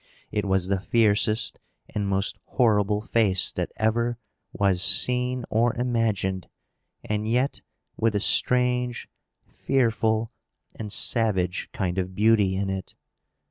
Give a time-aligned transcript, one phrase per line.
[0.31, 4.17] It was the fiercest and most horrible face that ever
[4.51, 6.49] was seen or imagined,
[7.05, 7.61] and yet
[7.97, 9.07] with a strange,
[9.47, 10.31] fearful,
[10.73, 12.95] and savage kind of beauty in it.